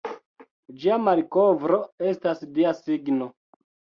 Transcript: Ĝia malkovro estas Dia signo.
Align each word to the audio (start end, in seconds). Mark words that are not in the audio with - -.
Ĝia 0.83 0.95
malkovro 1.07 1.77
estas 2.11 2.43
Dia 2.57 2.75
signo. 2.79 3.31